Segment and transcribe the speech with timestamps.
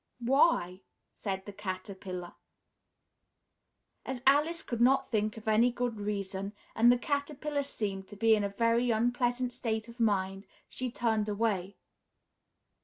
[0.23, 0.81] "Why?"
[1.15, 2.33] said the Caterpillar.
[4.03, 8.33] As Alice could not think of any good reason and the Caterpillar seemed to be
[8.33, 11.75] in a very unpleasant state of mind, she turned away.